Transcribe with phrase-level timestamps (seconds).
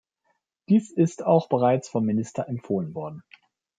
[0.67, 3.21] Dies ist auch bereits vom Minister empfohlen worden.